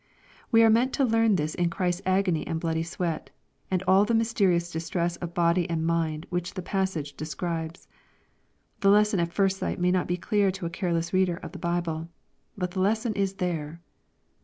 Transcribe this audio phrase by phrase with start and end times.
[0.51, 3.29] We are meant to learn this in Christ's agony and bloody sweat,
[3.69, 7.87] and all the mysterious distress of body and mind which the passage describes.
[8.79, 11.59] The lesson at first sight may not be clear to a careless reader of the
[11.59, 12.09] Bible.
[12.57, 13.79] But the lesson is there.